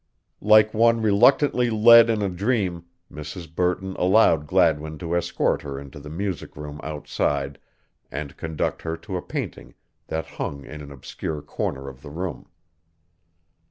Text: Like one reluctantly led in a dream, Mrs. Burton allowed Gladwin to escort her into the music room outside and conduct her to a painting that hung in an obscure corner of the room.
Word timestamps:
Like 0.41 0.73
one 0.73 0.99
reluctantly 1.03 1.69
led 1.69 2.09
in 2.09 2.23
a 2.23 2.29
dream, 2.29 2.85
Mrs. 3.11 3.53
Burton 3.53 3.95
allowed 3.99 4.47
Gladwin 4.47 4.97
to 4.97 5.15
escort 5.15 5.61
her 5.61 5.79
into 5.79 5.99
the 5.99 6.09
music 6.09 6.55
room 6.57 6.79
outside 6.83 7.59
and 8.09 8.35
conduct 8.35 8.81
her 8.81 8.97
to 8.97 9.15
a 9.17 9.21
painting 9.21 9.75
that 10.07 10.25
hung 10.25 10.65
in 10.65 10.81
an 10.81 10.91
obscure 10.91 11.43
corner 11.43 11.87
of 11.87 12.01
the 12.01 12.09
room. 12.09 12.47